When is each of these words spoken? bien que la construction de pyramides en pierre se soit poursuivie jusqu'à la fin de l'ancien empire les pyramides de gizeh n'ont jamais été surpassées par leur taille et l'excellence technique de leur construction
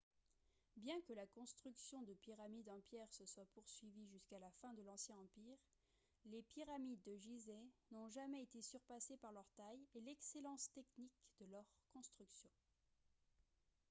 bien 0.77 0.99
que 1.07 1.13
la 1.13 1.27
construction 1.27 2.01
de 2.01 2.15
pyramides 2.15 2.67
en 2.71 2.79
pierre 2.79 3.13
se 3.13 3.23
soit 3.27 3.45
poursuivie 3.53 4.07
jusqu'à 4.07 4.39
la 4.39 4.49
fin 4.53 4.73
de 4.73 4.81
l'ancien 4.81 5.15
empire 5.15 5.59
les 6.25 6.41
pyramides 6.41 7.03
de 7.03 7.15
gizeh 7.17 7.69
n'ont 7.91 8.09
jamais 8.09 8.41
été 8.41 8.63
surpassées 8.63 9.17
par 9.17 9.31
leur 9.31 9.47
taille 9.57 9.85
et 9.93 10.01
l'excellence 10.01 10.71
technique 10.71 11.21
de 11.39 11.45
leur 11.51 11.65
construction 11.93 12.49